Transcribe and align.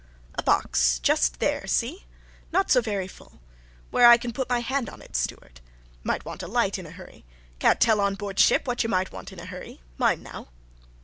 "A 0.33 0.41
box... 0.41 0.97
just 0.97 1.39
there, 1.39 1.67
see? 1.67 2.07
Not 2.51 2.71
so 2.71 2.81
very 2.81 3.07
full... 3.07 3.39
where 3.91 4.07
I 4.07 4.17
can 4.17 4.33
put 4.33 4.49
my 4.49 4.57
hand 4.61 4.89
on 4.89 4.99
it, 4.99 5.15
steward. 5.15 5.61
Might 6.01 6.25
want 6.25 6.41
a 6.41 6.47
light 6.47 6.79
in 6.79 6.87
a 6.87 6.89
hurry. 6.89 7.23
Can't 7.59 7.79
tell 7.79 8.01
on 8.01 8.15
board 8.15 8.39
ship 8.39 8.67
what 8.67 8.81
you 8.81 8.89
might 8.89 9.11
want 9.11 9.31
in 9.31 9.39
a 9.39 9.45
hurry. 9.45 9.79
Mind, 9.99 10.23
now." 10.23 10.47